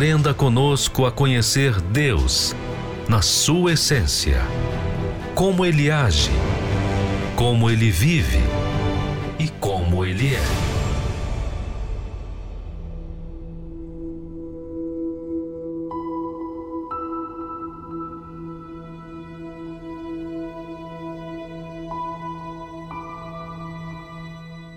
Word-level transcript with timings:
Aprenda 0.00 0.32
conosco 0.32 1.04
a 1.04 1.12
conhecer 1.12 1.78
Deus 1.78 2.56
na 3.06 3.20
sua 3.20 3.74
essência, 3.74 4.40
como 5.34 5.62
Ele 5.62 5.90
age, 5.90 6.30
como 7.36 7.68
Ele 7.68 7.90
vive 7.90 8.38
e 9.38 9.46
como 9.60 10.02
ele 10.02 10.34
é. 10.34 10.40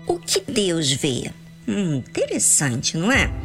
O 0.06 0.18
que 0.18 0.42
Deus 0.46 0.92
vê? 0.92 1.30
Hum, 1.66 1.94
interessante, 1.94 2.98
não 2.98 3.10
é? 3.10 3.43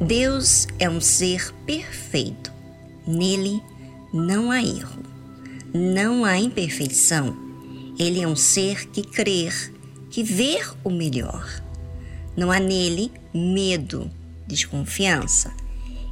Deus 0.00 0.68
é 0.78 0.88
um 0.88 1.00
ser 1.00 1.52
perfeito. 1.66 2.52
Nele 3.04 3.60
não 4.14 4.50
há 4.50 4.62
erro, 4.62 5.02
não 5.74 6.24
há 6.24 6.38
imperfeição. 6.38 7.36
Ele 7.98 8.22
é 8.22 8.28
um 8.28 8.36
ser 8.36 8.88
que 8.90 9.02
crer 9.02 9.72
que 10.08 10.22
ver 10.22 10.72
o 10.84 10.90
melhor. 10.90 11.46
Não 12.36 12.52
há 12.52 12.60
nele 12.60 13.10
medo, 13.34 14.08
desconfiança. 14.46 15.52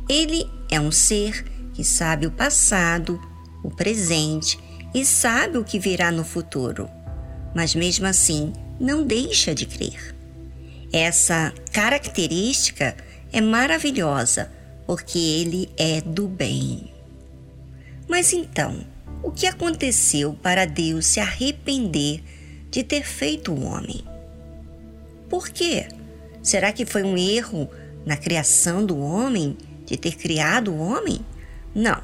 Ele 0.09 0.50
é 0.69 0.81
um 0.81 0.91
ser 0.91 1.45
que 1.73 1.84
sabe 1.84 2.27
o 2.27 2.31
passado, 2.33 3.21
o 3.62 3.71
presente 3.71 4.59
e 4.93 5.05
sabe 5.05 5.59
o 5.59 5.65
que 5.65 5.78
virá 5.78 6.11
no 6.11 6.25
futuro, 6.25 6.89
mas 7.55 7.75
mesmo 7.75 8.06
assim 8.06 8.53
não 8.81 9.06
deixa 9.06 9.55
de 9.55 9.65
crer. 9.65 10.15
Essa 10.93 11.53
característica 11.72 12.97
é 13.36 13.41
maravilhosa 13.42 14.50
porque 14.86 15.19
ele 15.19 15.69
é 15.76 16.00
do 16.00 16.26
bem. 16.26 16.91
Mas 18.08 18.32
então, 18.32 18.82
o 19.22 19.30
que 19.30 19.47
aconteceu 19.47 20.32
para 20.32 20.64
Deus 20.64 21.04
se 21.04 21.20
arrepender 21.20 22.22
de 22.70 22.82
ter 22.82 23.04
feito 23.04 23.52
o 23.52 23.62
homem. 23.64 24.02
Por 25.28 25.50
quê? 25.50 25.86
Será 26.42 26.72
que 26.72 26.86
foi 26.86 27.02
um 27.02 27.14
erro 27.14 27.69
na 28.06 28.16
criação 28.16 28.86
do 28.86 28.98
homem, 28.98 29.58
de 29.84 29.98
ter 29.98 30.16
criado 30.16 30.72
o 30.72 30.78
homem? 30.78 31.20
Não. 31.74 32.03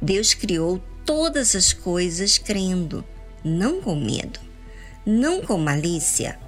Deus 0.00 0.32
criou 0.32 0.82
todas 1.04 1.54
as 1.54 1.74
coisas 1.74 2.38
crendo, 2.38 3.04
não 3.44 3.82
com 3.82 3.94
medo, 3.94 4.40
não 5.04 5.42
com 5.42 5.58
malícia, 5.58 6.38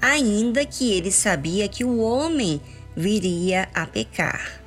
ainda 0.00 0.64
que 0.64 0.92
ele 0.92 1.10
sabia 1.10 1.66
que 1.66 1.82
o 1.84 1.98
homem 1.98 2.60
viria 2.96 3.68
a 3.74 3.86
pecar. 3.86 4.60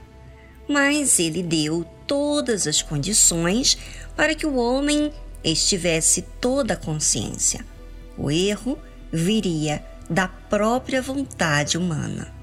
Mas 0.68 1.20
ele 1.20 1.42
deu 1.42 1.86
todas 2.06 2.68
as 2.68 2.82
condições 2.82 3.78
para 4.16 4.36
que 4.36 4.46
o 4.46 4.56
homem 4.56 5.12
estivesse 5.44 6.24
toda 6.42 6.74
a 6.74 6.78
consciência. 6.78 7.66
O 8.18 8.30
erro 8.30 8.78
viria 9.12 9.84
da 10.10 10.28
própria 10.28 11.02
vontade 11.02 11.78
humana. 11.78 12.34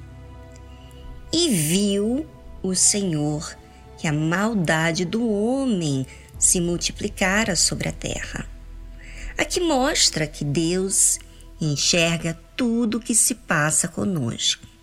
E 1.32 1.48
viu 1.48 2.26
o 2.62 2.74
Senhor 2.74 3.56
que 3.98 4.06
a 4.06 4.12
maldade 4.12 5.04
do 5.04 5.28
homem 5.28 6.06
se 6.38 6.60
multiplicara 6.60 7.56
sobre 7.56 7.88
a 7.88 7.92
terra. 7.92 8.46
Aqui 9.36 9.60
mostra 9.60 10.26
que 10.26 10.44
Deus 10.44 11.18
enxerga 11.60 12.38
tudo 12.56 12.98
o 12.98 13.00
que 13.00 13.14
se 13.14 13.34
passa 13.34 13.88
conosco 13.88 14.73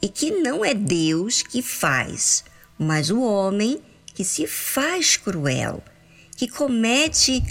e 0.00 0.08
que 0.08 0.30
não 0.30 0.64
é 0.64 0.74
Deus 0.74 1.42
que 1.42 1.62
faz, 1.62 2.44
mas 2.78 3.10
o 3.10 3.20
homem 3.22 3.80
que 4.14 4.24
se 4.24 4.46
faz 4.46 5.16
cruel, 5.16 5.82
que 6.36 6.48
comete 6.48 7.42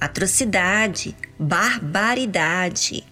atrocidade, 0.00 1.16
barbaridade. 1.38 3.04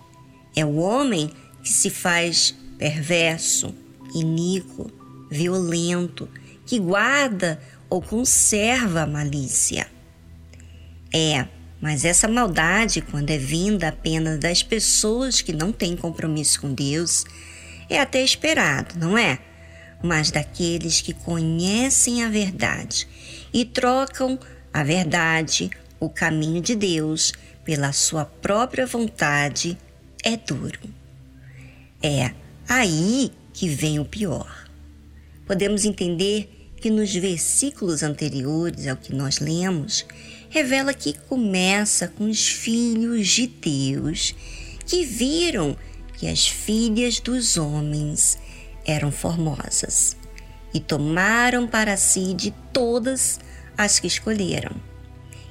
É 0.57 0.65
o 0.65 0.77
homem 0.77 1.31
que 1.63 1.69
se 1.69 1.91
faz 1.91 2.55
perverso, 2.79 3.75
iníquo, 4.15 4.91
violento, 5.31 6.29
que 6.67 6.79
guarda 6.79 7.61
ou 7.89 8.01
conserva 8.03 9.03
a 9.03 9.07
malícia. 9.07 9.87
É, 11.13 11.47
mas 11.81 12.05
essa 12.05 12.29
maldade, 12.29 13.01
quando 13.01 13.31
é 13.31 13.39
vinda 13.39 13.89
apenas 13.89 14.39
das 14.39 14.63
pessoas 14.63 15.41
que 15.41 15.53
não 15.53 15.73
têm 15.73 15.97
compromisso 15.97 16.61
com 16.61 16.73
Deus, 16.73 17.25
é 17.91 18.01
até 18.01 18.23
esperado, 18.23 18.99
não 18.99 19.19
é? 19.19 19.39
Mas 20.03 20.31
daqueles 20.31 21.01
que 21.01 21.13
conhecem 21.13 22.25
a 22.25 22.31
verdade 22.31 23.07
e 23.53 23.65
trocam 23.65 24.39
a 24.73 24.83
verdade 24.83 25.71
o 25.99 26.09
caminho 26.09 26.63
de 26.63 26.75
Deus 26.75 27.33
pela 27.65 27.93
sua 27.93 28.25
própria 28.25 28.87
vontade 28.87 29.77
é 30.25 30.37
duro. 30.37 30.81
É 32.03 32.33
aí 32.67 33.31
que 33.53 33.69
vem 33.69 33.99
o 33.99 34.05
pior. 34.05 34.69
Podemos 35.47 35.85
entender 35.85 36.73
que 36.81 36.89
nos 36.89 37.15
versículos 37.15 38.03
anteriores 38.03 38.87
ao 38.87 38.97
que 38.97 39.15
nós 39.15 39.39
lemos, 39.39 40.07
revela 40.49 40.95
que 40.95 41.13
começa 41.29 42.09
com 42.09 42.25
os 42.25 42.49
filhos 42.49 43.29
de 43.29 43.47
Deus 43.47 44.35
que 44.87 45.05
viram 45.05 45.77
que 46.21 46.29
as 46.29 46.47
filhas 46.47 47.19
dos 47.19 47.57
homens 47.57 48.39
eram 48.87 49.11
formosas 49.11 50.17
e 50.73 50.79
tomaram 50.79 51.67
para 51.67 51.97
si 51.97 52.35
de 52.35 52.53
todas 52.73 53.41
as 53.77 53.99
que 53.99 54.07
escolheram 54.07 54.91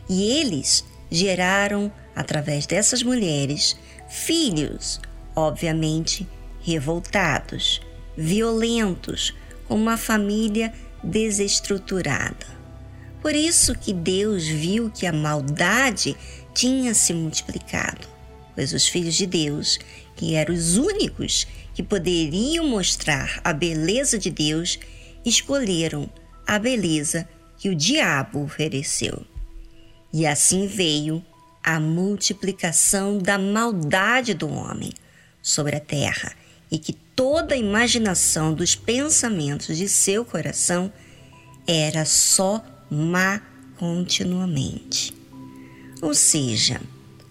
e 0.08 0.24
eles 0.24 0.86
geraram, 1.10 1.92
através 2.16 2.68
dessas 2.68 3.02
mulheres, 3.02 3.78
filhos, 4.08 5.02
obviamente 5.36 6.28
revoltados, 6.62 7.82
violentos, 8.16 9.36
com 9.68 9.76
uma 9.76 9.98
família 9.98 10.72
desestruturada. 11.04 12.60
Por 13.24 13.34
isso 13.34 13.76
que 13.76 13.92
Deus 13.92 14.48
viu 14.48 14.90
que 14.90 15.06
a 15.06 15.14
maldade 15.14 16.16
tinha 16.54 16.94
se 16.94 17.12
multiplicado, 17.12 18.08
pois 18.60 18.74
os 18.74 18.90
filhos 18.90 19.16
de 19.16 19.26
Deus, 19.26 19.80
que 20.18 20.36
eram 20.36 20.54
os 20.54 20.76
únicos 20.76 21.48
que 21.74 21.82
poderiam 21.82 22.68
mostrar 22.68 23.40
a 23.42 23.54
beleza 23.54 24.20
de 24.20 24.30
Deus, 24.30 24.78
escolheram 25.26 26.10
a 26.46 26.60
beleza 26.60 27.26
que 27.58 27.70
o 27.70 27.76
diabo 27.76 28.44
ofereceu. 28.44 29.26
E 30.12 30.26
assim 30.28 30.68
veio 30.68 31.24
a 31.64 31.80
multiplicação 31.80 33.18
da 33.18 33.38
maldade 33.38 34.34
do 34.34 34.50
homem 34.50 34.92
sobre 35.42 35.78
a 35.78 35.80
terra, 35.80 36.34
e 36.70 36.78
que 36.78 36.92
toda 36.92 37.56
a 37.56 37.58
imaginação 37.58 38.54
dos 38.54 38.76
pensamentos 38.76 39.78
de 39.78 39.88
seu 39.88 40.26
coração 40.26 40.92
era 41.66 42.04
só 42.04 42.62
má 42.92 43.42
continuamente. 43.78 45.14
Ou 46.02 46.14
seja, 46.14 46.82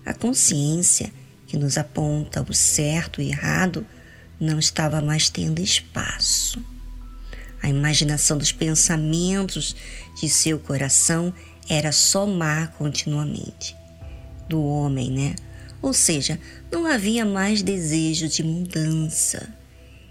a 0.08 0.14
consciência 0.14 1.12
que 1.48 1.56
nos 1.56 1.76
aponta 1.76 2.44
o 2.48 2.54
certo 2.54 3.20
e 3.20 3.30
errado 3.30 3.84
não 4.38 4.58
estava 4.58 5.00
mais 5.00 5.28
tendo 5.28 5.60
espaço. 5.60 6.62
A 7.60 7.68
imaginação 7.68 8.38
dos 8.38 8.52
pensamentos 8.52 9.74
de 10.20 10.28
seu 10.28 10.58
coração 10.60 11.34
era 11.68 11.90
má 12.26 12.68
continuamente. 12.68 13.74
Do 14.48 14.62
homem, 14.62 15.10
né? 15.10 15.34
Ou 15.82 15.92
seja, 15.92 16.38
não 16.70 16.86
havia 16.86 17.24
mais 17.24 17.62
desejo 17.62 18.28
de 18.28 18.42
mudança. 18.42 19.48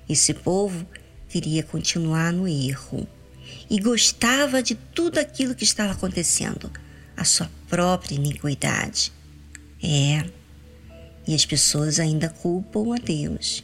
Esse 0.08 0.34
povo 0.34 0.86
queria 1.30 1.64
continuar 1.64 2.32
no 2.32 2.48
erro 2.48 3.08
e 3.70 3.80
gostava 3.80 4.62
de 4.62 4.76
tudo 4.76 5.18
aquilo 5.18 5.56
que 5.56 5.64
estava 5.64 5.92
acontecendo, 5.92 6.72
a 7.16 7.24
sua 7.24 7.50
própria 7.68 8.16
iniquidade. 8.16 9.12
É, 9.84 10.26
e 11.28 11.36
as 11.36 11.46
pessoas 11.46 12.00
ainda 12.00 12.30
culpam 12.30 12.94
a 12.94 12.98
Deus 12.98 13.64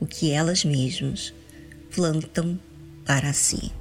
o 0.00 0.06
que 0.06 0.30
elas 0.30 0.64
mesmas 0.64 1.34
plantam 1.94 2.58
para 3.04 3.32
si. 3.32 3.72